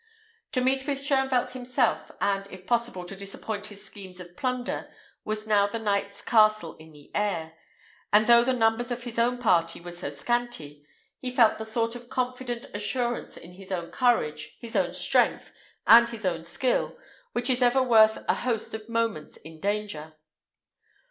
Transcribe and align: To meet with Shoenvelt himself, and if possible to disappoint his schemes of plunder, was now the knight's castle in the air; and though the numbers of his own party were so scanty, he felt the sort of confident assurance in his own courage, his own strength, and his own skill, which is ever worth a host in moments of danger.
To 0.53 0.61
meet 0.61 0.87
with 0.87 0.97
Shoenvelt 1.03 1.51
himself, 1.51 2.09
and 2.19 2.47
if 2.47 2.65
possible 2.65 3.05
to 3.05 3.15
disappoint 3.15 3.67
his 3.67 3.85
schemes 3.85 4.19
of 4.19 4.35
plunder, 4.35 4.89
was 5.23 5.45
now 5.45 5.67
the 5.67 5.77
knight's 5.77 6.23
castle 6.23 6.75
in 6.77 6.91
the 6.91 7.11
air; 7.13 7.53
and 8.11 8.25
though 8.25 8.43
the 8.43 8.51
numbers 8.51 8.89
of 8.89 9.03
his 9.03 9.19
own 9.19 9.37
party 9.37 9.79
were 9.79 9.91
so 9.91 10.09
scanty, 10.09 10.83
he 11.19 11.29
felt 11.29 11.59
the 11.59 11.67
sort 11.67 11.93
of 11.93 12.09
confident 12.09 12.65
assurance 12.73 13.37
in 13.37 13.51
his 13.51 13.71
own 13.71 13.91
courage, 13.91 14.57
his 14.59 14.75
own 14.75 14.95
strength, 14.95 15.51
and 15.85 16.09
his 16.09 16.25
own 16.25 16.41
skill, 16.41 16.97
which 17.33 17.47
is 17.47 17.61
ever 17.61 17.83
worth 17.83 18.17
a 18.27 18.33
host 18.33 18.73
in 18.73 18.81
moments 18.91 19.37
of 19.45 19.61
danger. 19.61 20.15